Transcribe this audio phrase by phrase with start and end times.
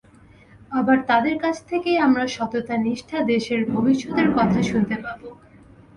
[0.71, 5.19] আবার তাঁদের কাছ থেকেই আমরা সততা, নিষ্ঠা, দেশের ভবিষ্যতের কথা শুনতে পাব।